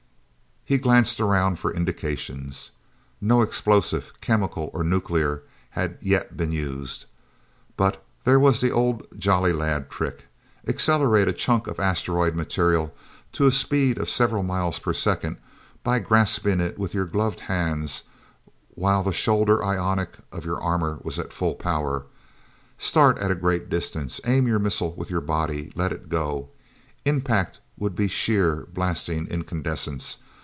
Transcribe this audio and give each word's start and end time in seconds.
He 0.63 0.77
glanced 0.77 1.19
around 1.19 1.59
for 1.59 1.73
indications. 1.73 2.71
No 3.19 3.41
explosive, 3.41 4.13
chemical 4.21 4.69
or 4.73 4.85
nuclear, 4.85 5.43
had 5.71 5.97
yet 5.99 6.37
been 6.37 6.53
used. 6.53 7.07
But 7.75 8.01
there 8.23 8.39
was 8.39 8.61
the 8.61 8.71
old 8.71 9.05
Jolly 9.19 9.51
Lad 9.51 9.89
trick: 9.89 10.27
Accelerate 10.65 11.27
a 11.27 11.33
chunk 11.33 11.67
of 11.67 11.77
asteroid 11.77 12.35
material 12.35 12.95
to 13.33 13.47
a 13.47 13.51
speed 13.51 13.97
of 13.97 14.07
several 14.09 14.43
miles 14.43 14.79
per 14.79 14.93
second 14.93 15.35
by 15.83 15.99
grasping 15.99 16.61
it 16.61 16.79
with 16.79 16.93
your 16.93 17.05
gloved 17.05 17.41
hands, 17.41 18.03
while 18.69 19.03
the 19.03 19.11
shoulder 19.11 19.61
ionic 19.65 20.19
of 20.31 20.45
your 20.45 20.61
armor 20.61 20.99
was 21.03 21.19
at 21.19 21.33
full 21.33 21.55
power. 21.55 22.05
Start 22.77 23.17
at 23.17 23.31
a 23.31 23.35
great 23.35 23.67
distance, 23.67 24.21
aim 24.25 24.47
your 24.47 24.59
missile 24.59 24.93
with 24.93 25.09
your 25.09 25.19
body, 25.21 25.73
let 25.75 25.91
it 25.91 26.07
go... 26.07 26.47
Impact 27.03 27.59
would 27.77 27.93
be 27.95 28.07
sheer, 28.07 28.67
blasting 28.71 29.27
incandescence. 29.27 30.19